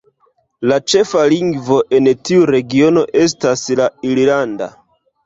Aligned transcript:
La 0.69 0.77
ĉefa 0.93 1.25
lingvo 1.33 1.77
en 1.97 2.09
tiu 2.29 2.47
regiono 2.53 3.05
estas 3.25 3.67
la 3.81 3.87
irlanda. 4.13 4.71